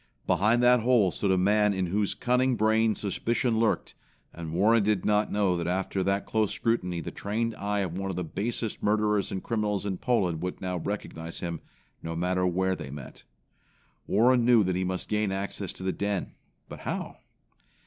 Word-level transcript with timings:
Behind 0.25 0.63
that 0.63 0.79
hole 0.79 1.11
stood 1.11 1.29
a 1.29 1.37
man 1.37 1.73
in 1.75 1.85
whose 1.85 2.15
cunning 2.15 2.55
brain 2.55 2.95
suspicion 2.95 3.59
lurked; 3.59 3.93
and 4.33 4.51
Warren 4.51 4.81
did 4.81 5.05
not 5.05 5.31
know 5.31 5.55
that 5.55 5.67
after 5.67 6.03
that 6.03 6.25
close 6.25 6.51
scrutiny 6.51 7.01
the 7.01 7.11
trained 7.11 7.53
eye 7.53 7.81
of 7.81 7.95
one 7.95 8.09
of 8.09 8.15
the 8.15 8.23
basest 8.23 8.81
murderers 8.81 9.31
and 9.31 9.43
criminals 9.43 9.85
in 9.85 9.99
Poland 9.99 10.41
would 10.41 10.59
now 10.59 10.77
recognize 10.77 11.37
him, 11.39 11.61
no 12.01 12.15
matter 12.15 12.47
where 12.47 12.75
they 12.75 12.89
met. 12.89 13.25
Warren 14.07 14.43
knew 14.43 14.63
that 14.63 14.75
he 14.75 14.83
must 14.83 15.07
gain 15.07 15.31
access 15.31 15.71
to 15.73 15.83
the 15.83 15.93
den, 15.93 16.33
but 16.67 16.79
how? 16.79 17.17